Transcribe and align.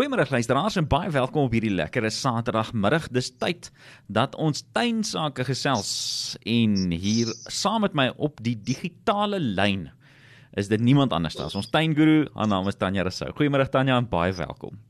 Goeiemôre 0.00 0.24
luisteraars 0.30 0.78
en 0.80 0.86
baie 0.88 1.10
welkom 1.12 1.44
op 1.44 1.52
hierdie 1.52 1.74
lekker 1.76 2.06
Saterdagmiddag. 2.08 3.10
Dis 3.12 3.26
tyd 3.36 3.66
dat 4.08 4.32
ons 4.40 4.62
tuinsake 4.72 5.44
gesels 5.44 5.90
en 6.48 6.94
hier 6.94 7.28
saam 7.52 7.84
met 7.84 7.92
my 7.92 8.06
op 8.16 8.40
die 8.40 8.54
digitale 8.56 9.36
lyn 9.36 9.90
is 10.56 10.70
dit 10.72 10.80
niemand 10.80 11.12
anders 11.12 11.36
as 11.44 11.58
ons 11.60 11.68
tuinguru. 11.68 12.22
Haar 12.32 12.48
naam 12.48 12.72
is 12.72 12.80
Tanya 12.80 13.04
Rousseau. 13.04 13.28
Goeiemôre 13.36 13.68
Tanya 13.68 13.98
en 14.00 14.08
baie 14.08 14.32
welkom. 14.40 14.80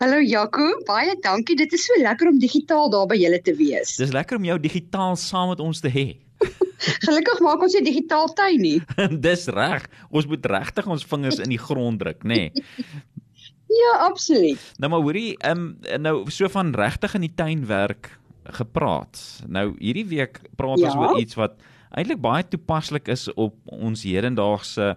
Hallo 0.00 0.22
Jaco, 0.24 0.70
baie 0.88 1.18
dankie. 1.20 1.58
Dit 1.60 1.76
is 1.76 1.84
so 1.84 2.00
lekker 2.00 2.32
om 2.32 2.40
digitaal 2.40 2.88
daar 2.96 3.04
by 3.12 3.20
julle 3.20 3.42
te 3.44 3.52
wees. 3.60 3.98
Dis 4.00 4.16
lekker 4.16 4.40
om 4.40 4.48
jou 4.48 4.56
digitaal 4.64 5.20
saam 5.20 5.52
met 5.52 5.60
ons 5.60 5.84
te 5.84 5.92
hê. 5.92 6.06
Gelukkig 7.04 7.44
maak 7.44 7.68
ons 7.68 7.76
dit 7.76 7.84
digitaal 7.84 8.32
tuin 8.32 8.64
nie. 8.64 8.78
Dis 9.28 9.44
reg. 9.52 9.84
Ons 10.08 10.32
moet 10.32 10.52
regtig 10.56 10.88
ons 10.88 11.08
vingers 11.12 11.44
in 11.44 11.52
die 11.52 11.60
grond 11.60 12.00
druk, 12.00 12.24
nê? 12.24 12.46
Nee. 12.48 12.88
Ja, 13.68 13.98
absoluut. 14.08 14.72
Nou 14.78 14.90
maar 14.90 15.04
hoorie, 15.04 15.36
ehm 15.38 15.58
um, 15.58 16.00
nou 16.02 16.30
so 16.30 16.48
van 16.48 16.72
regtig 16.74 17.14
in 17.14 17.26
die 17.26 17.34
tuin 17.34 17.66
werk 17.66 18.18
gepraat. 18.58 19.42
Nou 19.46 19.74
hierdie 19.78 20.06
week 20.08 20.40
praat 20.56 20.80
ja? 20.80 20.88
ons 20.88 20.96
oor 20.96 21.20
iets 21.20 21.36
wat 21.36 21.58
eintlik 21.90 22.20
baie 22.20 22.44
toepaslik 22.48 23.08
is 23.08 23.28
op 23.34 23.56
ons 23.64 24.02
hedendaagse 24.02 24.96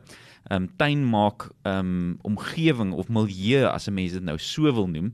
ehm 0.49 0.63
um, 0.63 0.69
tuinmaak 0.77 1.49
ehm 1.61 1.77
um, 1.77 2.17
omgewing 2.21 2.93
of 2.93 3.09
milieu 3.09 3.67
as 3.67 3.87
'n 3.87 3.93
mens 3.93 4.11
dit 4.11 4.23
nou 4.23 4.37
so 4.37 4.73
wil 4.73 4.87
noem 4.87 5.11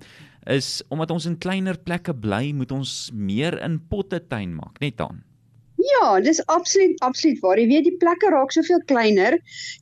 is 0.48 0.81
omdat 0.88 1.12
ons 1.12 1.26
in 1.28 1.38
kleiner 1.38 1.78
plekke 1.78 2.16
bly, 2.16 2.52
moet 2.55 2.72
ons 2.72 3.09
meer 3.14 3.58
in 3.64 3.80
potte 3.92 4.22
tuin 4.31 4.55
maak, 4.55 4.80
net 4.80 4.98
dan. 4.98 5.23
Ja, 5.98 6.20
dis 6.22 6.40
absoluut 6.46 7.00
absoluut 7.02 7.40
waar. 7.42 7.60
Jy 7.60 7.68
weet 7.70 7.86
die 7.88 7.96
plekke 7.98 8.30
raak 8.34 8.52
soveel 8.54 8.82
kleiner. 8.90 9.38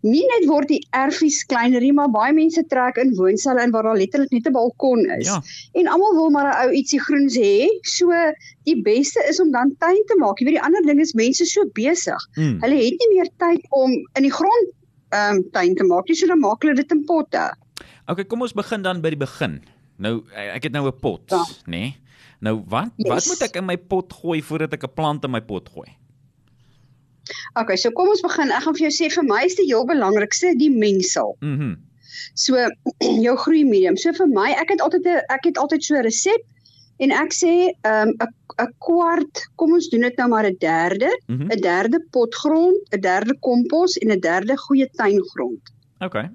Nie 0.06 0.24
net 0.32 0.46
word 0.48 0.70
die 0.72 0.80
erfies 0.96 1.42
kleiner 1.50 1.84
nie, 1.84 1.92
maar 1.96 2.12
baie 2.14 2.34
mense 2.36 2.64
trek 2.72 3.00
in 3.02 3.12
woonsale 3.18 3.66
in 3.66 3.74
waar 3.76 3.90
daar 3.90 4.00
letterlik 4.00 4.32
net 4.32 4.48
'n 4.48 4.56
balkon 4.56 5.04
is. 5.18 5.28
Ja. 5.28 5.42
En 5.74 5.88
almal 5.88 6.16
wil 6.16 6.30
maar 6.30 6.48
'n 6.52 6.68
ou 6.68 6.72
ietsie 6.72 7.02
groens 7.02 7.36
hê. 7.36 7.68
So 7.82 8.12
die 8.64 8.82
beste 8.82 9.26
is 9.30 9.42
om 9.42 9.52
dan 9.52 9.76
tuin 9.80 10.04
te 10.08 10.16
maak. 10.20 10.40
Jy 10.40 10.46
weet 10.46 10.58
die 10.62 10.66
ander 10.68 10.82
ding 10.86 11.00
is 11.00 11.14
mense 11.14 11.46
so 11.46 11.66
besig. 11.74 12.22
Mm. 12.36 12.62
Hulle 12.62 12.76
het 12.76 12.98
nie 13.04 13.12
meer 13.14 13.30
tyd 13.38 13.66
om 13.70 13.92
in 13.92 14.24
die 14.24 14.32
grond 14.32 14.72
ehm 15.10 15.36
um, 15.36 15.44
tuin 15.52 15.76
te 15.76 15.84
maak 15.84 16.08
nie, 16.08 16.16
so 16.16 16.28
dan 16.28 16.40
maak 16.40 16.62
hulle 16.64 16.76
dit 16.76 16.92
in 16.92 17.06
potte. 17.06 17.54
OK, 18.08 18.28
kom 18.28 18.42
ons 18.42 18.54
begin 18.54 18.82
dan 18.82 19.02
by 19.02 19.10
die 19.10 19.24
begin. 19.26 19.62
Nou 19.98 20.24
ek 20.32 20.64
het 20.64 20.72
nou 20.72 20.88
'n 20.88 21.00
pot, 21.00 21.24
ja. 21.30 21.44
nê? 21.66 21.70
Nee? 21.80 21.96
Nou 22.40 22.64
wat 22.68 22.92
yes. 22.96 23.10
wat 23.10 23.26
moet 23.26 23.42
ek 23.42 23.56
in 23.56 23.66
my 23.66 23.78
pot 23.78 24.14
gooi 24.14 24.42
voordat 24.42 24.74
ek 24.74 24.84
'n 24.84 24.94
plant 24.94 25.24
in 25.24 25.32
my 25.32 25.42
pot 25.42 25.70
gooi? 25.70 25.90
OK, 27.60 27.76
so 27.78 27.92
kom 27.92 28.10
ons 28.10 28.22
begin. 28.22 28.52
Ek 28.52 28.64
gaan 28.64 28.78
vir 28.78 28.90
jou 28.90 28.94
sê 28.94 29.10
vir 29.14 29.24
my 29.24 29.44
is 29.46 29.56
die 29.56 29.68
heel 29.68 29.86
belangrikste 29.86 30.56
die 30.58 30.72
mengsel. 30.72 31.38
Mhm. 31.42 31.76
Mm 31.76 31.76
so 32.36 32.56
jou 33.26 33.36
groei 33.38 33.64
medium. 33.66 33.98
So 33.98 34.14
vir 34.16 34.28
my, 34.32 34.52
ek 34.60 34.76
het 34.76 34.82
altyd 34.82 35.08
'n 35.08 35.24
ek 35.36 35.50
het 35.50 35.58
altyd 35.58 35.84
so 35.84 35.96
'n 35.96 36.04
resep 36.04 36.44
en 37.04 37.12
ek 37.12 37.32
sê 37.34 37.72
ehm, 37.84 38.12
'n 38.12 38.22
um, 38.22 38.34
'n 38.66 38.72
kwart, 38.80 39.48
kom 39.56 39.74
ons 39.74 39.90
doen 39.90 40.02
dit 40.08 40.18
nou 40.18 40.28
maar 40.30 40.48
'n 40.48 40.58
derde, 40.60 41.12
'n 41.12 41.34
mm 41.34 41.42
-hmm. 41.42 41.62
derde 41.62 42.00
potgrond, 42.12 42.80
'n 42.92 43.02
derde 43.02 43.36
kompos 43.40 43.98
en 43.98 44.12
'n 44.12 44.20
derde 44.20 44.58
goeie 44.58 44.90
tuingrond. 44.92 45.64
OK. 46.00 46.30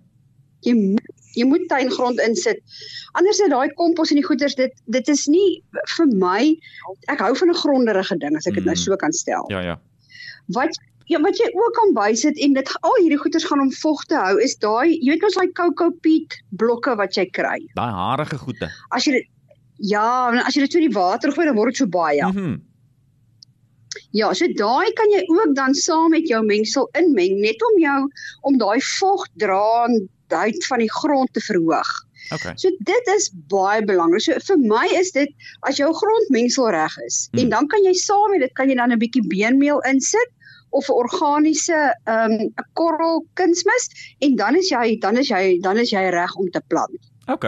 Jy 0.60 0.96
jy 1.34 1.44
moet 1.44 1.68
tuingrond 1.68 2.20
insit. 2.20 2.58
Anders 3.12 3.38
is 3.38 3.48
daai 3.48 3.72
kompos 3.74 4.10
en 4.10 4.16
die 4.16 4.26
goeters 4.26 4.54
dit 4.54 4.72
dit 4.84 5.08
is 5.08 5.26
nie 5.26 5.62
vir 5.96 6.06
my 6.06 6.58
ek 7.06 7.18
hou 7.18 7.36
van 7.36 7.48
'n 7.48 7.62
gronderige 7.62 8.16
ding 8.18 8.36
as 8.36 8.46
ek 8.46 8.54
dit 8.54 8.64
mm. 8.64 8.70
nou 8.72 8.76
so 8.76 8.96
kan 8.96 9.12
stel. 9.12 9.44
Ja 9.48 9.60
ja. 9.60 9.80
Wat 10.56 10.78
ja, 11.10 11.18
wat 11.24 11.38
jy 11.42 11.48
ook 11.50 11.74
kan 11.74 11.92
bysit 11.96 12.38
en 12.38 12.54
dit 12.54 12.72
al 12.86 12.96
hierdie 13.00 13.18
goeters 13.18 13.44
gaan 13.50 13.60
om 13.64 13.72
vog 13.80 14.04
te 14.06 14.14
hou 14.14 14.38
is 14.38 14.54
daai 14.62 14.94
jy 14.94 15.10
weet 15.10 15.26
ons 15.26 15.38
daai 15.40 15.52
cocoa 15.58 15.90
peat 16.04 16.38
blokke 16.62 16.94
wat 17.00 17.18
jy 17.18 17.26
kry. 17.34 17.58
Daai 17.74 17.90
harige 17.90 18.38
goede. 18.38 18.70
As 18.94 19.08
jy 19.08 19.18
dit 19.18 19.30
ja, 19.90 20.30
as 20.44 20.54
jy 20.54 20.66
dit 20.66 20.72
so 20.72 20.78
in 20.78 20.90
die 20.90 20.96
water 20.96 21.32
gooi 21.32 21.48
dan 21.48 21.56
word 21.56 21.74
dit 21.74 21.82
so 21.82 21.90
baie. 21.90 22.26
Mhm. 22.26 22.50
Mm 22.50 22.58
Ja, 24.14 24.32
so 24.34 24.46
daai 24.58 24.90
kan 24.98 25.10
jy 25.10 25.22
ook 25.30 25.54
dan 25.54 25.74
saam 25.74 26.10
met 26.14 26.28
jou 26.30 26.40
mengsel 26.46 26.88
inmeng 26.98 27.40
net 27.42 27.62
om 27.70 27.78
jou 27.82 28.00
om 28.46 28.58
daai 28.58 28.78
vog 28.98 29.26
draandheid 29.42 30.66
van 30.66 30.82
die 30.82 30.90
grond 30.90 31.32
te 31.34 31.42
verhoog. 31.46 31.90
Okay. 32.34 32.52
So 32.56 32.70
dit 32.86 33.12
is 33.16 33.30
baie 33.52 33.84
belangrik. 33.84 34.22
So 34.22 34.38
vir 34.48 34.58
my 34.62 34.86
is 34.98 35.12
dit 35.16 35.32
as 35.68 35.80
jou 35.80 35.90
grondmengsel 35.94 36.70
reg 36.76 36.96
is 37.06 37.28
hmm. 37.32 37.44
en 37.44 37.54
dan 37.56 37.70
kan 37.72 37.86
jy 37.86 37.94
saam 37.98 38.30
met 38.34 38.44
dit 38.46 38.54
kan 38.58 38.70
jy 38.70 38.76
dan 38.78 38.92
'n 38.92 39.00
bietjie 39.02 39.26
beenmeel 39.26 39.82
insit 39.90 40.30
of 40.70 40.88
'n 40.88 40.94
organiese 40.94 41.80
ehm 42.06 42.38
um, 42.38 42.54
korrel 42.78 43.24
kunsmis 43.34 43.90
en 44.20 44.36
dan 44.36 44.56
is 44.56 44.70
jy 44.70 44.98
dan 44.98 45.16
is 45.16 45.28
jy 45.28 45.58
dan 45.60 45.78
is 45.78 45.90
jy 45.90 46.04
reg 46.10 46.34
om 46.36 46.50
te 46.50 46.62
plant. 46.68 47.10
OK. 47.30 47.46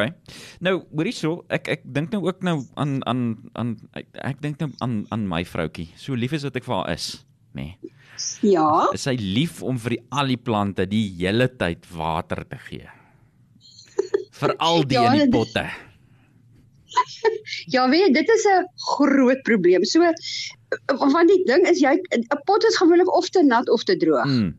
Nou, 0.62 0.84
hoorie 0.94 1.14
so, 1.14 1.42
ek 1.50 1.68
ek 1.68 1.82
dink 1.82 2.12
nou 2.14 2.22
ook 2.26 2.42
nou 2.42 2.62
aan 2.74 3.00
aan 3.06 3.36
aan 3.58 3.76
ek, 3.98 4.06
ek 4.14 4.42
dink 4.42 4.60
nou 4.62 4.70
aan 4.78 5.06
aan 5.10 5.26
my 5.28 5.42
vroutjie. 5.44 5.88
So 5.96 6.14
lief 6.14 6.32
is 6.32 6.46
wat 6.46 6.56
ek 6.56 6.64
vir 6.64 6.74
haar 6.74 6.92
is, 6.94 7.24
nê. 7.54 7.74
Nee. 7.74 7.92
Ja. 8.46 8.86
Sy 8.98 9.16
lief 9.18 9.62
om 9.66 9.78
vir 9.82 9.96
die 9.96 10.02
al 10.14 10.30
die 10.30 10.38
plante 10.38 10.86
die 10.86 11.06
hele 11.18 11.48
tyd 11.48 11.86
water 11.90 12.44
te 12.46 12.58
gee? 12.68 12.86
Veral 14.42 14.86
die 14.90 14.98
ja, 14.98 15.12
in 15.12 15.24
die 15.24 15.32
potte. 15.38 15.66
Ja, 17.72 17.86
weet, 17.88 18.14
dit 18.14 18.28
is 18.28 18.44
'n 18.44 18.66
groot 18.76 19.42
probleem. 19.42 19.84
So 19.84 20.00
want 20.86 21.28
die 21.28 21.44
ding 21.48 21.66
is 21.66 21.80
jy 21.80 21.94
'n 21.96 22.26
pot 22.44 22.64
is 22.64 22.76
gewoonlik 22.76 23.08
of 23.16 23.28
te 23.28 23.42
nat 23.42 23.68
of 23.68 23.84
te 23.84 23.96
droog. 23.96 24.26
Mm. 24.26 24.52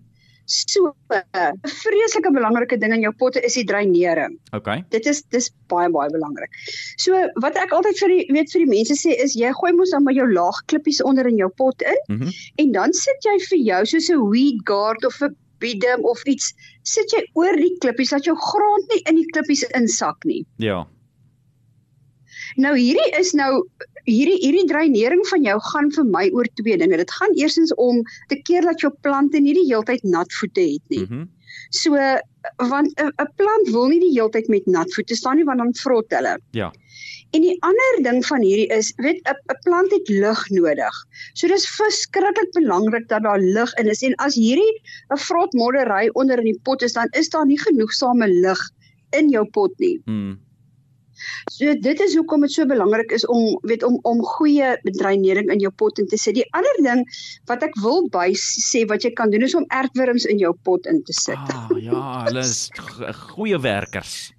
So 0.45 0.95
'n 1.09 1.59
vreeslike 1.61 2.31
belangrike 2.31 2.77
ding 2.77 2.93
in 2.93 3.01
jou 3.01 3.13
potte 3.13 3.41
is 3.41 3.53
die 3.53 3.63
dreinering. 3.63 4.39
OK. 4.51 4.83
Dit 4.89 5.05
is 5.05 5.23
dis 5.29 5.51
baie 5.67 5.89
baie 5.89 6.09
belangrik. 6.09 6.51
So 6.97 7.29
wat 7.45 7.55
ek 7.55 7.71
altyd 7.71 7.97
vir 7.97 8.09
die 8.09 8.25
weet 8.33 8.51
vir 8.51 8.65
die 8.65 8.73
mense 8.75 8.97
sê 8.99 9.15
is 9.23 9.35
jy 9.35 9.51
gooi 9.51 9.71
mos 9.71 9.95
dan 9.95 10.03
maar 10.03 10.17
jou 10.17 10.27
laag 10.33 10.65
klippies 10.65 11.01
onder 11.01 11.27
in 11.27 11.37
jou 11.37 11.49
pot 11.49 11.81
in 11.81 12.01
mm 12.07 12.19
-hmm. 12.19 12.31
en 12.55 12.71
dan 12.71 12.93
sit 12.93 13.23
jy 13.23 13.37
vir 13.49 13.59
jou 13.59 13.85
soos 13.85 14.09
'n 14.09 14.29
weed 14.29 14.59
guard 14.65 15.05
of 15.05 15.21
'n 15.21 15.35
biedem 15.59 16.03
of 16.03 16.23
iets 16.25 16.53
sit 16.83 17.13
jy 17.15 17.23
oor 17.39 17.55
die 17.59 17.75
klippies 17.83 18.13
dat 18.15 18.27
jou 18.27 18.35
grond 18.39 18.91
nie 18.93 19.01
in 19.09 19.21
die 19.21 19.29
klippies 19.31 19.63
insak 19.77 20.25
nie. 20.29 20.43
Ja. 20.63 20.83
Nou 22.59 22.73
hierdie 22.77 23.11
is 23.19 23.33
nou 23.37 23.63
hierdie 24.03 24.39
hierdie 24.41 24.67
dreinering 24.67 25.23
van 25.29 25.45
jou 25.47 25.55
gaan 25.71 25.89
vir 25.95 26.07
my 26.11 26.25
oor 26.35 26.49
twee 26.59 26.77
dinge. 26.77 26.99
Dit 26.99 27.13
gaan 27.19 27.33
eerstens 27.39 27.73
om 27.79 28.03
te 28.29 28.39
keer 28.47 28.67
dat 28.67 28.83
jou 28.83 28.91
plante 29.05 29.39
nie 29.39 29.55
die 29.55 29.67
heeltyd 29.69 30.03
nat 30.03 30.33
voete 30.39 30.61
het 30.61 30.93
nie. 30.93 31.05
Mm 31.05 31.09
-hmm. 31.09 31.29
So 31.69 31.95
want 32.69 32.91
'n 32.99 33.29
plant 33.35 33.69
wil 33.69 33.87
nie 33.87 33.99
die 33.99 34.13
heeltyd 34.13 34.47
met 34.47 34.65
nat 34.65 34.93
voete 34.93 35.15
staan 35.15 35.37
nie 35.37 35.45
want 35.45 35.59
dan 35.59 35.73
vrot 35.73 36.09
hulle. 36.09 36.39
Ja. 36.51 36.71
En 37.33 37.41
die 37.41 37.55
ander 37.65 37.95
ding 38.05 38.19
van 38.25 38.43
hierdie 38.45 38.69
is, 38.75 38.91
weet 39.01 39.21
'n 39.25 39.57
plant 39.65 39.91
het 39.91 40.09
lig 40.09 40.41
nodig. 40.53 40.95
So 41.33 41.47
dis 41.47 41.65
verskriklik 41.65 42.51
belangrik 42.53 43.07
dat 43.09 43.23
daar 43.23 43.41
lig 43.41 43.73
in 43.81 43.89
is 43.89 44.03
en 44.05 44.15
as 44.15 44.35
hierdie 44.35 44.81
'n 45.09 45.17
vrot 45.17 45.53
moddery 45.53 46.09
onder 46.13 46.37
in 46.37 46.51
die 46.51 46.59
pot 46.63 46.81
is, 46.81 46.93
dan 46.93 47.07
is 47.11 47.29
daar 47.29 47.45
nie 47.45 47.59
genoegsame 47.59 48.27
lig 48.27 48.61
in 49.17 49.29
jou 49.29 49.45
pot 49.45 49.73
nie. 49.79 50.01
Mm. 50.05 50.37
So 51.51 51.73
dit 51.73 51.99
is 51.99 52.15
hoekom 52.15 52.41
dit 52.41 52.51
so 52.51 52.65
belangrik 52.65 53.11
is 53.11 53.25
om 53.25 53.57
weet 53.63 53.83
om 53.83 53.99
om 54.03 54.21
goeie 54.35 54.77
dreinering 54.83 55.49
in 55.53 55.59
jou 55.59 55.71
pot 55.71 55.99
in 55.99 56.07
te 56.07 56.17
sit. 56.17 56.35
Die 56.35 56.47
ander 56.51 56.77
ding 56.83 57.03
wat 57.49 57.63
ek 57.63 57.75
wil 57.81 58.09
by 58.13 58.29
sê 58.37 58.85
wat 58.89 59.03
jy 59.03 59.13
kan 59.17 59.33
doen 59.33 59.41
is 59.41 59.55
om 59.55 59.65
aardwurms 59.67 60.25
in 60.25 60.37
jou 60.37 60.53
pot 60.63 60.85
in 60.85 61.03
te 61.03 61.13
sit. 61.13 61.53
Ah 61.53 61.69
ja, 61.77 62.23
hulle 62.27 62.45
is 62.45 62.69
goeie 63.33 63.59
werkers. 63.59 64.33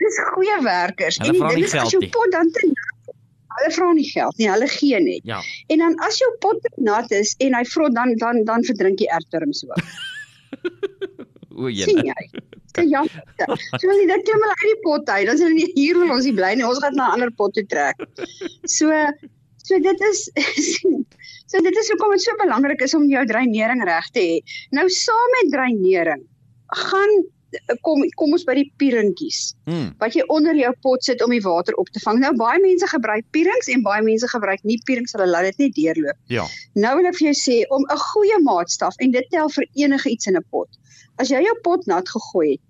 Dis 0.00 0.18
goeie 0.32 0.58
werkers. 0.62 1.18
Hulle 1.22 1.38
en 1.38 1.54
dit 1.54 1.64
is 1.64 1.74
as 1.74 1.94
jou 1.94 2.02
pot 2.12 2.32
dan 2.34 2.50
te 2.52 2.66
hulle 3.56 3.70
vra 3.72 3.92
nie 3.96 4.08
geld 4.08 4.40
nie, 4.40 4.48
hulle 4.50 4.68
gee 4.68 4.98
net. 5.00 5.24
Ja. 5.28 5.40
En 5.72 5.82
dan 5.84 5.96
as 6.06 6.18
jou 6.20 6.28
pot 6.44 6.68
nat 6.76 7.12
is 7.16 7.34
en 7.44 7.56
hy 7.56 7.64
vrot 7.72 7.94
dan 7.96 8.12
dan 8.20 8.44
dan 8.48 8.66
verdrink 8.68 9.00
jy 9.00 9.08
aardwurms 9.16 9.64
ook. 9.68 9.80
O, 11.56 11.70
jy. 11.72 11.86
Te 12.76 12.84
jammer. 12.84 13.22
So 13.80 13.88
jy 13.88 14.04
dit 14.10 14.26
klim 14.28 14.42
hulle 14.44 14.56
uit 14.60 14.68
die 14.68 14.80
pot 14.84 15.08
uit, 15.08 15.24
dan 15.24 15.38
is 15.38 15.44
hulle 15.44 15.70
hier 15.72 15.96
wil 15.96 16.12
ons 16.18 16.28
nie 16.28 16.34
bly 16.36 16.52
nie. 16.58 16.66
Ons 16.68 16.82
gaan 16.84 16.98
na 16.98 17.08
'n 17.08 17.16
ander 17.16 17.32
pot 17.32 17.54
toe 17.56 17.64
trek. 17.70 18.02
So 18.68 18.92
so 19.64 19.78
dit 19.80 20.04
is 20.10 20.26
so 21.50 21.62
dit 21.64 21.80
is 21.80 21.88
hoekom 21.94 22.12
dit 22.12 22.26
so 22.26 22.36
belangrik 22.42 22.84
is 22.84 22.94
om 22.94 23.08
jou 23.08 23.24
dreinering 23.24 23.84
reg 23.88 24.10
te 24.12 24.20
hê. 24.20 24.36
Nou 24.76 24.84
saam 24.92 25.32
met 25.38 25.52
dreinering 25.56 26.26
gaan 26.84 27.24
kom 27.86 28.02
kom 28.20 28.32
ons 28.36 28.44
by 28.48 28.54
die 28.58 28.66
pierentjies. 28.80 29.54
Hmm. 29.68 29.90
Wat 30.00 30.14
jy 30.16 30.24
onder 30.32 30.56
jou 30.58 30.72
pot 30.82 31.04
sit 31.04 31.22
om 31.24 31.32
die 31.34 31.42
water 31.44 31.76
op 31.80 31.90
te 31.94 32.02
vang. 32.04 32.20
Nou 32.22 32.32
baie 32.38 32.60
mense 32.62 32.88
gebruik 32.90 33.26
pierings 33.36 33.70
en 33.72 33.84
baie 33.86 34.02
mense 34.06 34.28
gebruik 34.32 34.64
nie 34.64 34.78
pierings, 34.88 35.14
hulle 35.16 35.28
laat 35.30 35.50
dit 35.50 35.64
net 35.64 35.76
deurloop. 35.78 36.22
Ja. 36.32 36.46
Nou 36.74 36.94
wil 37.00 37.10
ek 37.10 37.18
vir 37.20 37.28
jou 37.32 37.36
sê 37.40 37.58
om 37.70 37.84
'n 37.84 38.04
goeie 38.12 38.40
maatstaf 38.42 38.94
en 38.98 39.10
dit 39.10 39.28
tel 39.30 39.48
vir 39.48 39.66
enige 39.74 40.10
iets 40.10 40.26
in 40.26 40.36
'n 40.36 40.44
pot. 40.50 40.68
As 41.18 41.28
jy 41.30 41.42
jou 41.42 41.56
pot 41.62 41.86
nat 41.86 42.08
gegooi 42.08 42.50
het, 42.52 42.60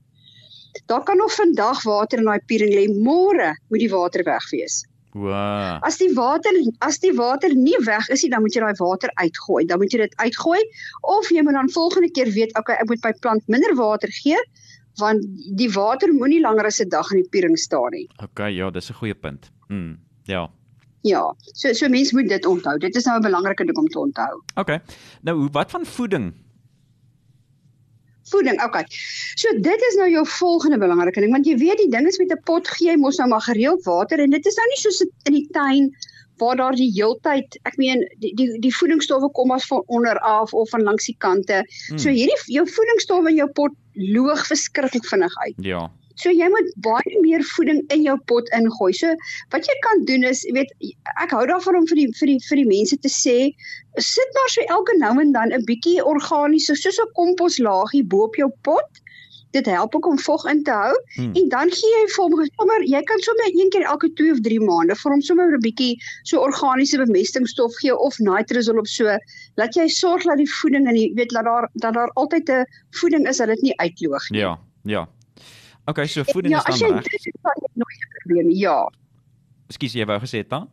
daar 0.86 1.02
kan 1.02 1.16
nog 1.16 1.32
vandag 1.34 1.82
water 1.82 2.18
in 2.18 2.24
daai 2.24 2.40
piering 2.46 2.74
lê, 2.74 2.86
môre 2.88 3.54
moet 3.70 3.80
die 3.80 3.90
water 3.90 4.22
weg 4.24 4.50
wees. 4.50 4.84
Wow. 5.16 5.80
As 5.80 5.96
die 5.96 6.10
water 6.12 6.52
as 6.84 6.98
die 7.00 7.12
water 7.16 7.54
nie 7.56 7.78
weg 7.86 8.08
is 8.12 8.22
nie, 8.22 8.30
dan 8.34 8.42
moet 8.44 8.54
jy 8.54 8.60
daai 8.60 8.76
water 8.76 9.10
uitgooi. 9.16 9.64
Dan 9.64 9.80
moet 9.80 9.94
jy 9.94 10.02
dit 10.02 10.16
uitgooi 10.20 10.60
of 11.08 11.30
jy 11.32 11.44
moet 11.46 11.56
dan 11.56 11.72
volgende 11.72 12.10
keer 12.12 12.28
weet, 12.34 12.52
okay, 12.60 12.76
ek 12.82 12.90
moet 12.90 13.04
my 13.06 13.12
plant 13.24 13.48
minder 13.48 13.72
water 13.78 14.12
gee 14.12 14.36
want 15.00 15.25
die 15.58 15.70
water 15.72 16.12
moenie 16.12 16.40
langer 16.40 16.66
as 16.66 16.81
'n 16.81 16.88
dag 16.88 17.10
in 17.12 17.22
die 17.22 17.28
piering 17.28 17.58
staan 17.58 17.90
nie. 17.90 18.08
Okay, 18.22 18.50
ja, 18.54 18.70
dis 18.70 18.90
'n 18.90 18.94
goeie 18.94 19.14
punt. 19.14 19.50
Mm, 19.69 19.98
ja. 20.25 20.50
Ja, 21.02 21.34
so 21.54 21.72
so 21.72 21.88
mense 21.88 22.14
moet 22.14 22.28
dit 22.28 22.46
onthou. 22.46 22.78
Dit 22.78 22.96
is 22.96 23.04
nou 23.04 23.19
'n 23.19 23.22
belangrike 23.22 23.64
ding 23.64 23.78
om 23.78 23.88
te 23.88 23.98
onthou. 23.98 24.43
Okay. 24.54 24.81
Nou, 25.22 25.48
wat 25.52 25.70
van 25.70 25.87
voeding? 25.87 26.34
Voeding, 28.31 28.62
okay. 28.62 28.84
So 29.34 29.48
dit 29.60 29.81
is 29.88 29.94
nou 29.96 30.10
jou 30.10 30.26
volgende 30.26 30.78
belangrike 30.78 31.20
ding 31.20 31.32
want 31.32 31.46
jy 31.46 31.56
weet 31.56 31.78
die 31.78 31.90
ding 31.90 32.06
is 32.06 32.19
met 32.19 32.32
'n 32.32 32.43
pot 32.44 32.69
gee 32.69 32.90
jy 32.90 32.96
mos 32.96 33.19
nou 33.19 33.28
maar 33.28 33.40
gereeld 33.40 33.84
water 33.84 34.19
en 34.19 34.31
dit 34.31 34.46
is 34.46 34.56
nou 34.56 34.66
nie 34.66 34.81
soos 34.82 35.00
in 35.25 35.32
die 35.32 35.48
tuin 35.52 35.90
waar 36.37 36.56
daar 36.56 36.75
die 36.76 36.90
heeltyd, 36.93 37.58
ek 37.64 37.76
meen 37.76 38.02
die 38.20 38.34
die 38.37 38.58
die 38.60 38.75
voedingsstowwe 38.76 39.31
kom 39.32 39.54
as 39.54 39.66
van 39.66 39.82
onder 39.87 40.19
af 40.19 40.52
of 40.54 40.69
van 40.70 40.82
langs 40.82 41.06
die 41.06 41.16
kante. 41.19 41.62
Hmm. 41.88 41.98
So 41.98 42.12
hierdie 42.12 42.37
jou 42.52 42.66
voedingsstowwe 42.69 43.32
in 43.32 43.40
jou 43.40 43.48
pot 43.52 43.72
loog 43.96 44.46
verskriklik 44.46 45.06
vinnig 45.08 45.37
uit. 45.44 45.56
Ja. 45.64 45.87
So 46.16 46.32
jy 46.32 46.48
moet 46.48 46.69
baie 46.84 47.19
meer 47.20 47.43
voeding 47.44 47.82
in 47.93 48.04
jou 48.06 48.16
pot 48.31 48.48
ingooi. 48.56 48.93
So 48.96 49.12
wat 49.52 49.69
jy 49.69 49.75
kan 49.84 50.04
doen 50.08 50.25
is, 50.25 50.44
jy 50.48 50.54
weet, 50.56 50.72
ek 51.20 51.34
hou 51.37 51.44
daarvan 51.48 51.82
om 51.82 51.88
vir 51.90 52.00
die 52.00 52.06
vir 52.20 52.32
die 52.32 52.38
vir 52.48 52.62
die 52.62 52.69
mense 52.70 52.96
te 53.04 53.12
sê, 53.12 53.37
sit 54.00 54.38
maar 54.38 54.52
so 54.54 54.64
elke 54.72 54.96
nou 55.00 55.12
en 55.20 55.34
dan 55.37 55.52
'n 55.52 55.66
bietjie 55.69 56.00
organiese 56.04 56.76
soos 56.76 57.00
'n 57.04 57.12
komposlaagie 57.20 58.04
bo 58.04 58.25
op 58.31 58.37
jou 58.40 58.48
pot. 58.64 59.02
Dit 59.56 59.70
help 59.73 59.94
ook 59.97 60.06
om 60.11 60.19
vog 60.20 60.44
in 60.53 60.62
te 60.67 60.75
hou 60.76 60.94
hmm. 61.17 61.32
en 61.41 61.49
dan 61.55 61.73
gee 61.73 61.93
jy 61.94 62.05
vir 62.14 62.23
hom 62.25 62.44
sommer 62.61 62.85
jy 62.85 63.03
kan 63.08 63.25
sommer 63.25 63.49
een 63.55 63.70
keer 63.75 63.87
elke 63.93 64.12
2 64.20 64.35
of 64.37 64.43
3 64.44 64.61
maande 64.69 64.97
vir 65.03 65.14
hom 65.14 65.23
sommer 65.29 65.56
'n 65.56 65.62
bietjie 65.64 65.94
so 66.29 66.44
organiese 66.44 67.00
bemestingsstof 67.03 67.81
gee 67.81 67.97
of 68.08 68.19
nitrosol 68.29 68.82
op 68.82 68.91
so 68.93 69.17
laat 69.61 69.79
jy 69.81 69.88
sorg 69.88 70.29
dat 70.29 70.41
die 70.43 70.50
voeding 70.61 70.88
en 70.91 70.97
jy 71.00 71.08
weet 71.17 71.32
dat 71.32 71.49
daar 71.49 71.70
dat 71.75 71.94
daar 71.94 72.11
altyd 72.14 72.50
'n 72.50 72.64
voeding 73.00 73.29
is 73.29 73.37
dat 73.37 73.49
dit 73.49 73.62
nie 73.62 73.76
uitloog 73.81 74.31
nie. 74.31 74.41
Ja, 74.41 74.58
ja. 74.82 75.08
Okay, 75.87 76.06
so 76.06 76.23
voeding 76.25 76.55
ja, 76.55 76.67
is 76.67 76.79
dan 76.79 76.91
reg. 76.91 77.05
Ja, 77.05 77.17
as 77.17 77.25
jy 77.25 77.32
dit 77.32 77.75
nooit 77.75 78.00
'n 78.03 78.19
probleem 78.19 78.47
nie. 78.47 78.58
Ja. 78.58 78.93
Ekskuus, 79.69 79.93
jy 79.93 80.05
wou 80.05 80.19
gesê 80.20 80.43
dit 80.43 80.50
dan? 80.50 80.69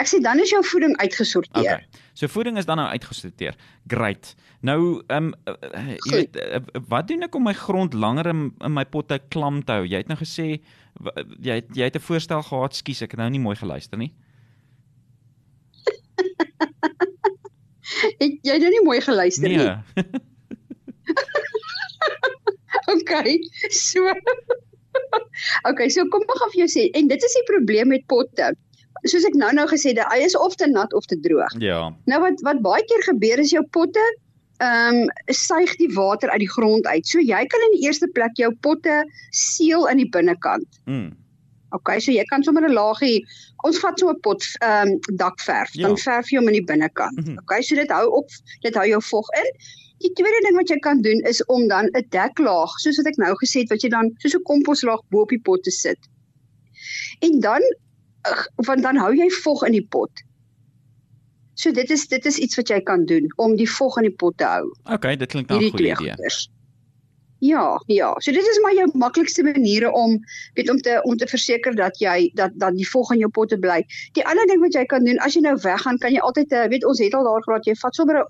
Ek 0.00 0.08
sê 0.10 0.18
dan 0.22 0.40
is 0.42 0.50
jou 0.50 0.62
voeding 0.66 0.96
uitgesorteer. 0.98 1.78
Okay. 1.78 2.02
So 2.18 2.26
voeding 2.30 2.58
is 2.58 2.66
dan 2.66 2.76
nou 2.80 2.88
uitgesorteer. 2.88 3.54
Great. 3.86 4.34
Nou, 4.60 5.02
ehm 5.06 5.30
um, 5.30 5.34
jy 6.08 6.16
weet 6.16 6.36
uh, 6.42 6.58
wat 6.90 7.08
doen 7.08 7.22
ek 7.26 7.34
om 7.38 7.44
my 7.46 7.54
grond 7.54 7.94
langer 7.94 8.26
in, 8.32 8.40
in 8.64 8.72
my 8.74 8.84
potte 8.84 9.20
klam 9.30 9.62
te 9.64 9.72
hou? 9.78 9.84
Jy 9.86 9.98
het 10.02 10.10
nou 10.10 10.18
gesê 10.18 10.58
jy 11.38 11.54
het, 11.60 11.68
jy 11.76 11.84
het 11.86 11.96
'n 11.96 12.02
voorstel 12.02 12.42
gehad, 12.42 12.74
skus, 12.74 13.02
ek 13.02 13.10
het 13.14 13.20
nou 13.22 13.30
nie 13.30 13.42
mooi 13.42 13.56
geluister 13.56 13.98
nie. 13.98 14.12
ek 18.24 18.32
jy 18.42 18.52
het 18.52 18.62
nou 18.66 18.72
nie 18.74 18.84
mooi 18.84 19.00
geluister 19.00 19.48
nee. 19.48 19.58
nie. 19.58 19.68
okay. 22.94 23.38
So 23.70 24.12
Okay, 25.68 25.88
so 25.88 26.04
kom 26.12 26.24
ek 26.24 26.40
gaan 26.40 26.52
vir 26.54 26.62
jou 26.64 26.70
sê 26.72 26.86
en 26.98 27.10
dit 27.10 27.28
is 27.28 27.36
die 27.38 27.46
probleem 27.50 27.92
met 27.94 28.06
potte. 28.10 28.52
Soos 29.04 29.24
ek 29.24 29.34
nou 29.34 29.52
nou 29.52 29.66
gesê 29.70 29.92
het, 29.94 30.00
hy 30.12 30.22
is 30.26 30.36
of 30.36 30.54
te 30.54 30.66
nat 30.66 30.94
of 30.94 31.04
te 31.06 31.20
droog. 31.20 31.54
Ja. 31.62 31.92
Nou 32.06 32.20
wat 32.20 32.40
wat 32.42 32.62
baie 32.62 32.84
keer 32.84 33.02
gebeur 33.02 33.38
is 33.38 33.50
jou 33.50 33.64
potte 33.70 34.04
ehm 34.58 35.04
um, 35.04 35.10
suig 35.30 35.76
die 35.78 35.92
water 35.94 36.30
uit 36.30 36.42
die 36.42 36.50
grond 36.50 36.86
uit. 36.86 37.06
So 37.06 37.22
jy 37.22 37.46
kan 37.46 37.64
in 37.68 37.78
die 37.78 37.86
eerste 37.86 38.08
plek 38.14 38.34
jou 38.36 38.50
potte 38.66 39.04
seël 39.30 39.88
aan 39.88 40.02
die 40.02 40.10
binnekant. 40.10 40.80
Mm. 40.86 41.12
Okay, 41.76 42.00
so 42.00 42.12
jy 42.12 42.24
kan 42.30 42.42
sommer 42.42 42.64
'n 42.64 42.74
laagie 42.74 43.24
ons 43.68 43.78
vat 43.78 43.98
so 43.98 44.10
'n 44.10 44.20
pot 44.26 44.42
ehm 44.60 44.88
um, 44.88 45.16
dakverf, 45.20 45.74
ja. 45.74 45.86
dan 45.86 45.96
verf 45.96 46.30
jy 46.30 46.38
hom 46.38 46.48
aan 46.48 46.58
die 46.58 46.70
binnekant. 46.70 47.18
Mm 47.18 47.24
-hmm. 47.24 47.38
Okay, 47.44 47.62
so 47.62 47.74
dit 47.74 47.90
hou 47.90 48.06
op, 48.20 48.28
dit 48.62 48.74
hou 48.74 48.86
jou 48.86 49.02
vog 49.02 49.28
in. 49.42 49.50
Die 49.98 50.12
tweede 50.14 50.40
ding 50.46 50.56
wat 50.56 50.68
jy 50.68 50.78
kan 50.78 51.02
doen 51.02 51.20
is 51.30 51.44
om 51.44 51.68
dan 51.68 51.90
'n 51.92 52.06
deklaag, 52.10 52.70
soos 52.82 52.96
wat 52.96 53.06
ek 53.06 53.16
nou 53.16 53.34
gesê 53.42 53.62
het, 53.62 53.70
wat 53.70 53.82
jy 53.82 53.90
dan 53.90 54.10
soos 54.18 54.34
'n 54.34 54.42
komposlaag 54.42 55.02
bo 55.10 55.20
op 55.20 55.28
die 55.28 55.42
pot 55.42 55.62
te 55.62 55.70
sit. 55.70 55.98
En 57.20 57.40
dan 57.40 57.62
want 58.66 58.82
dan 58.82 58.96
hou 58.96 59.12
jy 59.14 59.30
vog 59.42 59.62
in 59.66 59.72
die 59.72 59.86
pot. 59.86 60.24
So 61.54 61.72
dit 61.74 61.90
is 61.90 62.06
dit 62.08 62.26
is 62.26 62.38
iets 62.38 62.56
wat 62.56 62.68
jy 62.68 62.80
kan 62.80 63.04
doen 63.04 63.26
om 63.36 63.56
die 63.56 63.70
vog 63.70 63.96
in 63.98 64.06
die 64.06 64.14
pot 64.14 64.36
te 64.38 64.44
hou. 64.44 64.70
Okay, 64.84 65.16
dit 65.16 65.28
klink 65.28 65.48
nou 65.48 65.58
'n 65.58 65.70
goeie 65.70 65.92
idee. 65.92 66.48
Ja, 67.40 67.82
ja. 67.86 68.14
So 68.18 68.32
dit 68.32 68.46
is 68.46 68.58
maar 68.60 68.74
jou 68.74 68.88
maklikste 68.92 69.42
maniere 69.42 69.92
om 69.92 70.18
weet 70.54 70.70
om 70.70 70.78
te 70.78 71.00
om 71.02 71.16
te 71.16 71.26
verseker 71.26 71.74
dat 71.74 71.98
jy 71.98 72.30
dat 72.34 72.50
dat 72.54 72.74
die 72.74 72.88
vog 72.88 73.12
in 73.12 73.18
jou 73.18 73.30
potte 73.30 73.58
bly. 73.58 73.84
Die 74.12 74.26
ander 74.26 74.46
ding 74.46 74.60
wat 74.60 74.74
jy 74.74 74.84
kan 74.84 75.04
doen 75.04 75.18
as 75.18 75.34
jy 75.34 75.40
nou 75.40 75.54
weggaan, 75.62 75.98
kan 75.98 76.12
jy 76.12 76.18
altyd 76.18 76.52
eh, 76.52 76.66
weet 76.68 76.84
ons 76.84 76.98
het 76.98 77.14
al 77.14 77.24
daar 77.24 77.42
gehad 77.42 77.66
jy 77.66 77.74
vat 77.78 77.94
sommer 77.94 78.18
'n 78.18 78.26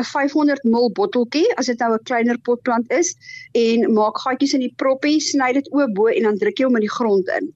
'n 0.00 0.04
500 0.04 0.64
ml 0.64 0.90
botteltjie 0.92 1.46
as 1.56 1.66
dit 1.66 1.78
nou 1.78 1.92
'n 1.94 2.02
kleiner 2.04 2.38
potplant 2.38 2.90
is 2.90 3.14
en 3.52 3.92
maak 3.92 4.18
gaatjies 4.18 4.54
in 4.54 4.66
die 4.66 4.74
proppie, 4.76 5.20
sny 5.20 5.52
dit 5.52 5.72
oop 5.72 5.94
bo 5.94 6.06
en 6.06 6.22
dan 6.22 6.38
druk 6.38 6.58
jy 6.58 6.64
hom 6.64 6.76
in 6.76 6.86
die 6.88 6.96
grond 6.98 7.28
in. 7.38 7.54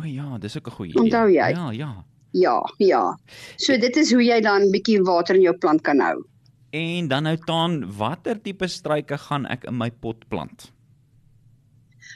O 0.00 0.06
ja, 0.08 0.38
dis 0.38 0.56
ook 0.56 0.66
'n 0.66 0.70
goeie 0.70 0.90
idee. 0.90 1.02
Onthou 1.02 1.28
jy? 1.28 1.50
Ja, 1.52 1.70
ja. 1.70 2.04
Ja, 2.32 2.62
ja. 2.78 3.18
So 3.56 3.76
dit 3.76 3.96
is 3.96 4.12
hoe 4.12 4.22
jy 4.24 4.40
dan 4.40 4.70
bietjie 4.70 5.02
water 5.02 5.34
in 5.34 5.42
jou 5.42 5.56
plant 5.58 5.82
kan 5.82 6.00
hou. 6.00 6.24
En 6.70 7.08
dan 7.08 7.22
nou 7.22 7.36
taan 7.44 7.80
watter 7.96 8.40
tipe 8.42 8.68
struike 8.68 9.18
gaan 9.18 9.46
ek 9.46 9.64
in 9.64 9.76
my 9.76 9.90
pot 9.90 10.28
plant? 10.28 10.70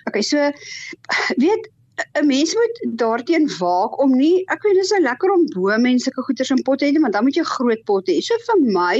Okay, 0.08 0.22
so 0.22 0.36
weet 1.42 1.70
'n 2.20 2.26
mens 2.26 2.54
moet 2.54 2.98
daarteen 2.98 3.48
waak 3.58 3.98
om 4.02 4.16
nie 4.18 4.44
ek 4.50 4.62
weet 4.62 4.74
dis 4.74 4.90
nou 4.90 5.02
lekker 5.02 5.30
om 5.30 5.46
bome 5.54 5.90
en 5.90 5.98
sulke 5.98 6.22
goeders 6.26 6.50
in 6.50 6.62
potte 6.62 6.84
te 6.84 6.90
hê, 6.90 7.00
maar 7.00 7.10
dan 7.10 7.24
moet 7.24 7.36
jy 7.36 7.42
groot 7.42 7.84
potte 7.84 8.12
hê. 8.12 8.20
So 8.20 8.34
vir 8.46 8.60
my, 8.78 8.96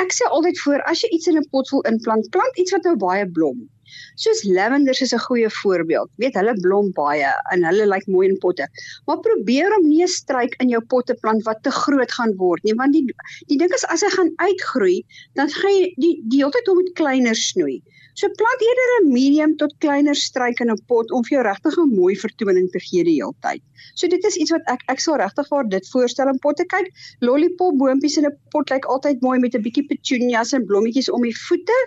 ek 0.00 0.12
sê 0.16 0.28
altyd 0.28 0.60
voor 0.64 0.80
as 0.92 1.02
jy 1.02 1.08
iets 1.12 1.28
in 1.28 1.38
'n 1.38 1.48
pot 1.50 1.68
wil 1.70 1.84
inplant, 1.92 2.30
plant 2.30 2.58
iets 2.58 2.72
wat 2.72 2.84
nou 2.84 2.96
baie 2.96 3.26
blom. 3.28 3.68
Soos 4.16 4.42
lavenders 4.44 5.00
is 5.00 5.14
'n 5.14 5.24
goeie 5.26 5.50
voorbeeld. 5.62 6.10
Weet 6.16 6.34
hulle 6.40 6.54
blom 6.60 6.92
baie 6.92 7.30
en 7.52 7.64
hulle 7.64 7.86
lyk 7.86 8.06
mooi 8.06 8.28
in 8.28 8.38
potte. 8.38 8.68
Maar 9.06 9.20
probeer 9.20 9.76
om 9.78 9.88
nie 9.88 10.02
'n 10.02 10.08
struik 10.08 10.54
in 10.60 10.68
jou 10.68 10.82
potte 10.94 11.14
plant 11.14 11.42
wat 11.44 11.62
te 11.62 11.70
groot 11.70 12.12
gaan 12.12 12.36
word 12.36 12.62
nie, 12.64 12.74
want 12.74 12.92
die 12.92 13.06
die 13.48 13.58
ding 13.58 13.72
is 13.72 13.84
as 13.84 14.02
hy 14.02 14.10
gaan 14.16 14.32
uitgroei, 14.36 15.04
dan 15.34 15.48
gaan 15.48 15.74
jy 15.80 15.94
die 15.96 16.14
die 16.28 16.38
hele 16.42 16.50
tyd 16.50 16.66
hom 16.66 16.76
met 16.76 16.94
kleiner 16.94 17.34
snoei. 17.34 17.82
So 18.20 18.28
plant 18.38 18.62
eerder 18.64 18.90
'n 18.94 19.12
medium 19.12 19.52
tot 19.56 19.72
kleiner 19.84 20.14
struik 20.14 20.58
in 20.60 20.70
'n 20.70 20.80
pot 20.90 21.12
om 21.16 21.24
vir 21.24 21.36
jou 21.36 21.44
regtig 21.46 21.78
'n 21.78 21.94
mooi 22.00 22.14
vertoning 22.22 22.68
te 22.72 22.80
gee 22.86 23.04
die 23.04 23.14
hele 23.20 23.32
tyd. 23.46 23.62
So 23.94 24.06
dit 24.06 24.24
is 24.30 24.36
iets 24.36 24.52
wat 24.52 24.68
ek 24.74 24.82
ek 24.94 25.00
sal 25.00 25.16
regtig 25.16 25.48
vir 25.48 25.70
dit 25.74 25.88
voorstel 25.92 26.28
in 26.32 26.38
potte 26.44 26.66
kyk. 26.74 26.90
Lollipop 27.20 27.78
boontjies 27.80 28.18
in 28.20 28.26
'n 28.26 28.36
pot 28.52 28.68
lyk 28.74 28.84
altyd 28.84 29.22
mooi 29.22 29.38
met 29.38 29.54
'n 29.54 29.64
bietjie 29.64 29.86
petunias 29.88 30.52
en 30.52 30.66
blommetjies 30.66 31.08
om 31.10 31.22
die 31.22 31.36
voete. 31.46 31.78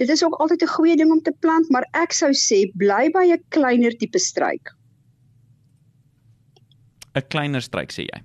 Dit 0.00 0.08
is 0.08 0.24
ook 0.24 0.34
altyd 0.40 0.62
'n 0.62 0.74
goeie 0.76 0.96
ding 0.96 1.10
om 1.12 1.22
te 1.22 1.32
plant, 1.44 1.68
maar 1.68 1.84
ek 1.92 2.12
sou 2.12 2.30
sê 2.32 2.58
bly 2.82 3.10
by 3.12 3.24
'n 3.32 3.44
kleiner 3.48 3.96
tipe 3.96 4.18
struik. 4.18 4.72
'n 7.14 7.26
Kleiner 7.28 7.62
struik 7.62 7.92
sê 7.92 8.06
jy? 8.08 8.20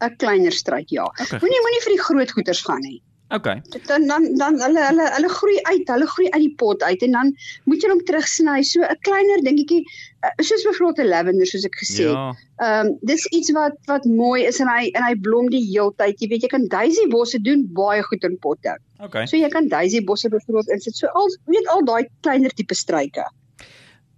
'n 0.00 0.16
Kleiner 0.16 0.52
struik, 0.52 0.88
ja. 0.88 1.04
Okay. 1.04 1.38
Moenie 1.42 1.60
moenie 1.64 1.82
vir 1.84 1.92
die 1.96 2.04
groot 2.06 2.32
goeters 2.32 2.62
gaan 2.64 2.80
nie. 2.80 3.02
Okay. 3.28 3.60
Dan 3.86 4.06
dan 4.06 4.24
dan 4.40 4.56
hulle 4.62 4.80
hulle 4.86 5.06
hulle 5.12 5.28
groei 5.28 5.58
uit, 5.62 5.88
hulle 5.92 6.06
groei 6.08 6.28
uit 6.30 6.42
die 6.46 6.54
pot 6.56 6.82
uit 6.82 7.02
en 7.04 7.16
dan 7.16 7.32
moet 7.68 7.82
jy 7.84 7.90
hom 7.92 8.00
terugsny. 8.08 8.62
So 8.64 8.80
'n 8.80 9.00
kleiner 9.04 9.42
dingetjie 9.44 9.82
eh, 9.84 10.30
soos 10.40 10.64
byvoorbeeld 10.64 11.02
'n 11.04 11.10
lavender 11.12 11.46
soos 11.46 11.66
ek 11.68 11.76
gesê 11.76 12.08
het. 12.08 12.16
Ja. 12.16 12.32
Ehm 12.64 12.86
um, 12.86 12.96
dis 13.02 13.26
iets 13.26 13.52
wat 13.52 13.76
wat 13.86 14.04
mooi 14.04 14.46
is 14.48 14.60
en 14.64 14.68
hy 14.72 14.88
en 14.94 15.04
hy 15.04 15.14
blom 15.14 15.50
die 15.52 15.64
heeltyd. 15.72 16.20
Jy 16.20 16.28
weet 16.28 16.42
jy 16.42 16.48
kan 16.48 16.64
daisy 16.68 17.04
bosse 17.12 17.40
doen 17.40 17.68
baie 17.72 18.02
goed 18.02 18.24
in 18.24 18.38
potte. 18.38 18.78
Okay. 18.98 19.26
So 19.26 19.36
jy 19.36 19.48
kan 19.48 19.68
daisy 19.68 20.00
bosse 20.04 20.28
byvoorbeeld 20.28 20.72
insit. 20.72 20.96
So 20.96 21.12
al 21.12 21.28
weet 21.44 21.68
al 21.68 21.84
daai 21.84 22.08
kleiner 22.20 22.50
tipe 22.50 22.74
struike. 22.74 23.28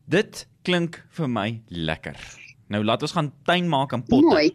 Dit 0.07 0.47
klink 0.63 1.03
vir 1.11 1.29
my 1.29 1.63
lekker. 1.67 2.15
Nou 2.71 2.85
laat 2.85 3.03
ons 3.03 3.13
gaan 3.13 3.33
tuin 3.43 3.67
maak 3.69 3.93
in 3.93 4.07
potte. 4.07 4.31
Mooi. 4.31 4.55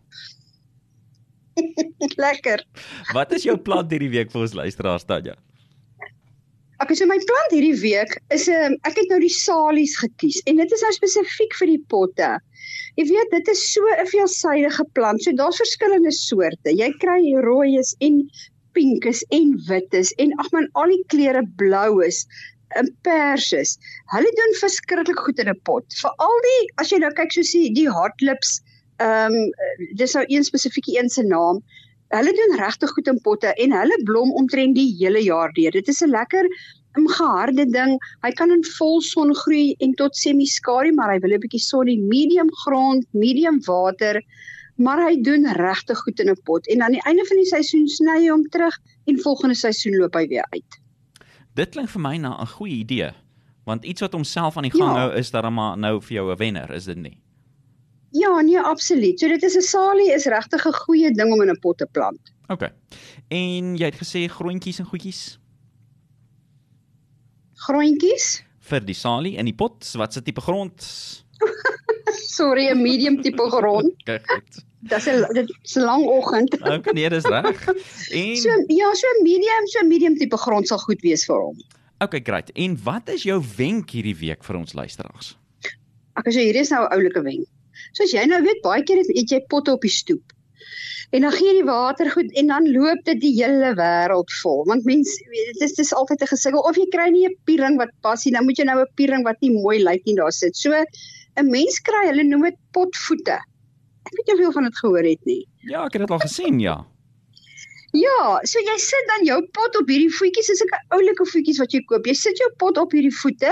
Lekker. 2.25 2.63
Wat 3.13 3.33
is 3.35 3.45
jou 3.47 3.57
plan 3.57 3.87
hierdie 3.89 4.11
week 4.13 4.31
vir 4.33 4.45
ons 4.45 4.55
luisteraars 4.57 5.07
Tanya? 5.07 5.35
Ek 6.75 6.89
okay, 6.89 6.97
so 6.99 7.07
my 7.07 7.15
plan 7.23 7.53
hierdie 7.53 7.77
week 7.79 8.17
is 8.35 8.49
'n 8.49 8.55
um, 8.55 8.63
ehm, 8.63 8.73
ek 8.89 8.97
het 8.99 9.11
nou 9.11 9.19
die 9.23 9.31
salies 9.31 9.95
gekies 10.01 10.41
en 10.45 10.59
dit 10.59 10.73
is 10.75 10.83
nou 10.83 10.91
spesifiek 10.97 11.55
vir 11.59 11.71
die 11.71 11.83
potte. 11.93 12.31
Jy 12.99 13.05
weet 13.11 13.31
dit 13.31 13.53
is 13.53 13.61
so 13.71 13.93
'n 13.93 14.09
veelsidige 14.11 14.83
plant. 14.97 15.23
So 15.23 15.31
daar's 15.31 15.61
verskillende 15.63 16.11
soorte. 16.11 16.75
Jy 16.81 16.91
kry 16.99 17.21
rooies 17.47 17.95
en 18.01 18.19
pinkes 18.75 19.23
en 19.31 19.55
wites 19.69 20.11
en 20.19 20.35
ag 20.43 20.51
man 20.51 20.67
al 20.75 20.91
die 20.91 21.03
kleure 21.13 21.45
bloues 21.59 22.25
en 22.75 22.91
perses. 23.07 23.77
Hulle 24.11 24.31
doen 24.39 24.55
verskriklik 24.59 25.19
goed 25.23 25.39
in 25.39 25.49
'n 25.49 25.59
pot. 25.63 25.85
Veral 26.01 26.39
die 26.49 26.63
as 26.83 26.91
jy 26.91 26.99
nou 26.99 27.11
kyk 27.15 27.31
so 27.31 27.41
sien 27.41 27.73
die 27.73 27.89
hardlips 27.89 28.59
ehm 28.97 29.33
um, 29.33 29.51
dis 29.95 30.13
nou 30.13 30.25
een 30.27 30.43
spesifieke 30.43 30.97
een 30.97 31.09
se 31.09 31.23
naam. 31.23 31.61
Hulle 32.07 32.31
doen 32.31 32.57
regtig 32.59 32.89
goed 32.89 33.07
in 33.07 33.21
potte 33.21 33.53
en 33.53 33.71
hulle 33.71 34.01
blom 34.03 34.31
omtrent 34.33 34.75
die 34.75 34.95
hele 34.99 35.23
jaar 35.23 35.51
deur. 35.53 35.71
Dit 35.71 35.87
is 35.87 36.01
'n 36.01 36.09
lekker 36.09 36.47
geharde 37.03 37.65
ding. 37.65 37.97
Hy 38.21 38.31
kan 38.31 38.51
in 38.51 38.63
volson 38.77 39.35
groei 39.35 39.75
en 39.83 39.93
tot 39.93 40.15
semi-skadu, 40.15 40.93
maar 40.93 41.11
hy 41.11 41.19
wil 41.19 41.33
'n 41.33 41.39
bietjie 41.39 41.59
son 41.59 41.87
in 41.87 42.07
medium 42.07 42.49
grond, 42.63 43.05
medium 43.11 43.59
water, 43.65 44.21
maar 44.77 45.03
hy 45.07 45.21
doen 45.21 45.45
regtig 45.45 45.97
goed 45.97 46.19
in 46.19 46.29
'n 46.29 46.41
pot. 46.43 46.67
En 46.67 46.81
aan 46.81 46.91
die 46.91 47.03
einde 47.03 47.25
van 47.25 47.37
die 47.37 47.45
seisoen 47.45 47.87
sny 47.87 48.19
hy 48.19 48.29
hom 48.29 48.43
terug 48.49 48.77
en 49.05 49.19
volgende 49.19 49.55
seisoen 49.55 49.97
loop 49.97 50.13
hy 50.13 50.27
weer 50.27 50.45
uit. 50.49 50.81
Dit 51.55 51.69
klink 51.69 51.89
vir 51.89 52.01
my 52.01 52.17
na 52.17 52.41
'n 52.41 52.47
goeie 52.47 52.77
idee. 52.77 53.11
Want 53.65 53.85
iets 53.85 54.01
wat 54.01 54.13
homself 54.13 54.57
aan 54.57 54.63
die 54.63 54.71
gang 54.71 54.95
ja. 54.95 54.99
hou 54.99 55.17
is 55.17 55.31
dan 55.31 55.53
maar 55.53 55.77
nou 55.77 56.01
vir 56.01 56.13
jou 56.13 56.31
'n 56.31 56.37
wenner, 56.37 56.71
is 56.71 56.85
dit 56.85 56.97
nie? 56.97 57.24
Ja, 58.15 58.41
nee, 58.41 58.59
absoluut. 58.59 59.19
So 59.19 59.27
dit 59.27 59.43
is 59.43 59.55
'n 59.55 59.61
salie 59.61 60.11
is 60.13 60.25
regtig 60.25 60.65
'n 60.65 60.73
goeie 60.85 61.11
ding 61.11 61.33
om 61.33 61.41
in 61.41 61.49
'n 61.49 61.59
pot 61.59 61.77
te 61.77 61.87
plant. 61.91 62.21
OK. 62.47 62.69
En 63.27 63.75
jy 63.75 63.85
het 63.85 63.95
gesê 63.97 64.29
grondjies 64.29 64.79
en 64.79 64.85
goedjies? 64.85 65.39
Grondjies? 67.53 68.43
Vir 68.59 68.85
die 68.85 68.95
salie 68.97 69.35
in 69.37 69.45
die 69.45 69.55
pot, 69.55 69.91
wat 69.97 70.13
se 70.13 70.21
tipe 70.21 70.41
grond? 70.41 70.85
Sorry, 72.37 72.69
'n 72.69 72.81
medium 72.81 73.21
tipe 73.21 73.49
grond. 73.49 73.93
Kyk 74.09 74.31
goed. 74.31 74.63
Dis 74.85 75.07
'n 75.07 75.25
dit 75.33 75.49
is 75.63 75.75
'n 75.75 75.81
lang 75.81 76.05
oggend. 76.05 76.53
OK, 76.75 76.91
nee, 76.93 77.09
dis 77.09 77.25
reg. 77.25 77.65
En 78.11 78.37
So 78.37 78.49
ja, 78.67 78.93
so 78.93 79.07
medium, 79.23 79.67
so 79.67 79.87
medium 79.87 80.15
tipe 80.17 80.37
grond 80.37 80.67
sal 80.67 80.77
goed 80.77 81.01
wees 81.01 81.25
vir 81.25 81.41
hom. 81.41 81.57
OK, 81.99 82.19
great. 82.23 82.51
En 82.53 82.77
wat 82.83 83.09
is 83.09 83.23
jou 83.23 83.41
wenk 83.57 83.89
hierdie 83.89 84.15
week 84.15 84.43
vir 84.43 84.55
ons 84.55 84.73
luisteraars? 84.73 85.37
Ek 86.15 86.31
sê 86.31 86.45
hierdie 86.47 86.61
is 86.61 86.69
nou 86.69 86.85
'n 86.85 86.93
oulike 86.93 87.21
wenk. 87.21 87.47
Soos 87.95 88.11
jy 88.11 88.25
nou 88.27 88.41
weet, 88.43 88.61
baie 88.63 88.83
keer 88.83 88.99
het 88.99 89.31
jy 89.31 89.39
potte 89.51 89.71
op 89.71 89.85
die 89.85 89.93
stoep. 89.93 90.35
En 91.15 91.23
dan 91.23 91.31
gee 91.31 91.47
jy 91.47 91.59
die 91.61 91.67
water 91.67 92.09
goed 92.11 92.31
en 92.39 92.49
dan 92.51 92.65
loop 92.73 93.03
dit 93.07 93.19
die 93.21 93.33
hele 93.37 93.71
wêreld 93.77 94.31
vol. 94.41 94.63
Want 94.69 94.87
mense 94.89 95.13
dit 95.31 95.61
is 95.63 95.75
dis 95.77 95.93
altyd 95.93 96.25
'n 96.25 96.31
gesukkel 96.33 96.65
of 96.67 96.75
jy 96.75 96.87
kry 96.95 97.07
nie 97.13 97.27
'n 97.27 97.37
piering 97.45 97.77
wat 97.77 97.93
pas 98.01 98.25
nie, 98.25 98.33
dan 98.33 98.45
moet 98.45 98.57
jy 98.59 98.65
nou 98.65 98.79
'n 98.81 98.95
piering 98.95 99.23
wat 99.23 99.39
nie 99.41 99.51
mooi 99.51 99.77
lyk 99.83 100.03
nie 100.05 100.15
daar 100.15 100.31
sit. 100.31 100.57
So 100.57 100.71
'n 100.73 101.51
mens 101.51 101.79
kry, 101.79 102.07
hulle 102.09 102.23
noem 102.23 102.43
dit 102.49 102.57
potvoete. 102.73 103.39
Ek 104.05 104.13
weet 104.17 104.27
nie 104.27 104.45
jy 104.45 104.51
van 104.51 104.63
dit 104.63 104.77
gehoor 104.77 105.03
het 105.03 105.25
nie. 105.25 105.47
Ja, 105.63 105.85
ek 105.85 105.93
het 105.93 106.01
dit 106.01 106.11
al 106.11 106.19
gesien, 106.19 106.59
ja. 106.59 106.85
Ja, 107.93 108.39
so 108.43 108.59
jy 108.59 108.77
sit 108.77 109.05
dan 109.07 109.25
jou 109.25 109.39
pot 109.53 109.75
op 109.79 109.87
hierdie 109.87 110.11
voetjies, 110.11 110.47
dis 110.47 110.61
'n 110.61 110.69
oulike 110.89 111.25
voetjies 111.25 111.59
wat 111.59 111.71
jy 111.71 111.81
koop. 111.87 112.05
Jy 112.05 112.13
sit 112.13 112.37
jou 112.37 112.51
pot 112.57 112.77
op 112.77 112.91
hierdie 112.91 113.17
voete 113.23 113.51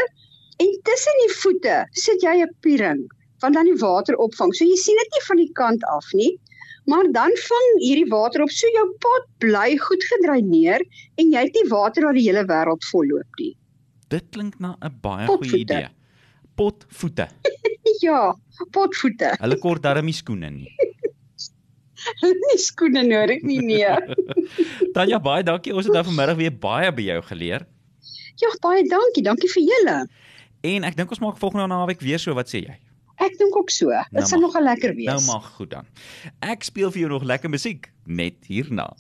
en 0.60 0.70
tussen 0.84 1.16
die 1.28 1.34
voete 1.42 1.86
sit 1.92 2.22
jy 2.22 2.42
'n 2.44 2.56
piering 2.60 3.08
wat 3.44 3.56
dan 3.58 3.68
die 3.68 3.80
water 3.82 4.18
opvang. 4.24 4.54
So 4.56 4.66
jy 4.68 4.78
sien 4.80 5.00
dit 5.02 5.16
nie 5.16 5.24
van 5.28 5.42
die 5.42 5.52
kant 5.60 5.84
af 5.92 6.08
nie, 6.18 6.32
maar 6.92 7.10
dan 7.16 7.34
vang 7.48 7.68
hierdie 7.84 8.08
water 8.12 8.46
op. 8.46 8.54
So 8.54 8.70
jou 8.76 8.86
pot 9.04 9.28
bly 9.44 9.76
goed 9.84 10.06
gedreineer 10.12 10.86
en 11.20 11.34
jy 11.34 11.44
het 11.48 11.60
nie 11.60 11.68
water 11.72 12.08
wat 12.08 12.20
die 12.20 12.26
hele 12.28 12.46
wêreld 12.50 12.88
volloop 12.92 13.44
nie. 13.44 13.54
Dit 14.14 14.30
klink 14.36 14.60
na 14.60 14.76
'n 14.80 14.96
baie 15.02 15.28
goeie 15.28 15.64
idee. 15.66 15.92
Potvoete. 16.56 17.28
Ja, 18.02 18.34
potvoete. 18.72 19.36
Hulle 19.40 19.58
kort 19.60 19.84
darm 19.84 20.06
nie 20.06 20.16
skoene 20.16 20.50
nie. 20.50 20.72
nie 22.50 22.60
skoene 22.60 23.04
nodig 23.04 23.44
nie, 23.44 23.60
nee. 23.60 23.92
Tanya, 24.96 25.20
baie 25.20 25.44
dankie. 25.44 25.76
Ons 25.76 25.88
het 25.88 25.96
nou 25.96 26.04
vanmiddag 26.08 26.40
weer 26.40 26.52
baie 26.52 26.92
by 26.92 27.06
jou 27.12 27.20
geleer. 27.30 27.68
Ja, 28.42 28.50
baie 28.64 28.84
dankie. 28.88 29.24
Dankie 29.24 29.52
vir 29.52 29.64
julle. 29.68 29.98
En 30.64 30.88
ek 30.88 30.98
dink 31.00 31.12
ons 31.12 31.22
maak 31.24 31.40
volgende 31.40 31.68
naweek 31.72 32.04
weer 32.04 32.20
so, 32.20 32.36
wat 32.36 32.52
sê 32.52 32.64
jy? 32.64 32.76
Ek 33.22 33.38
dink 33.38 33.55
ook 33.55 33.70
so. 33.70 33.86
Nou 33.89 34.03
Dit 34.12 34.27
sal 34.27 34.39
mag- 34.39 34.48
nogal 34.50 34.63
lekker 34.63 34.96
wees. 34.96 35.05
Nou 35.05 35.22
mag 35.25 35.46
goed 35.55 35.70
dan. 35.70 35.86
Ek 36.39 36.63
speel 36.63 36.91
vir 36.91 37.00
jou 37.05 37.10
nog 37.12 37.24
lekker 37.24 37.50
musiek 37.50 37.91
net 38.05 38.34
hierna. 38.48 38.93